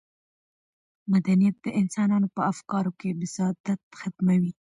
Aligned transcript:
مدنیت 1.11 1.55
د 1.65 1.67
انسانانو 1.81 2.27
په 2.35 2.41
افکارو 2.51 2.91
کې 2.99 3.17
بساطت 3.19 3.79
ختموي. 3.99 4.51